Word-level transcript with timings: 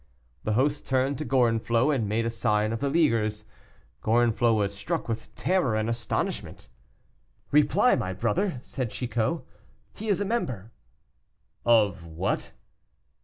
The 0.43 0.53
host 0.53 0.87
turned 0.87 1.19
to 1.19 1.25
Gorenflot, 1.25 1.93
and 1.93 2.09
made 2.09 2.25
a 2.25 2.31
sign 2.31 2.73
of 2.73 2.79
the 2.79 2.89
leaguers. 2.89 3.45
Gorenflot 4.01 4.55
was 4.57 4.73
struck 4.75 5.07
with 5.07 5.35
terror 5.35 5.75
and 5.75 5.87
astonishment. 5.87 6.69
"Reply, 7.51 7.93
my 7.93 8.11
brother," 8.11 8.61
said 8.63 8.89
Chicot; 8.89 9.45
"he 9.93 10.07
is 10.09 10.19
a 10.19 10.25
member." 10.25 10.71
"Of 11.67 12.03
what?" 12.03 12.51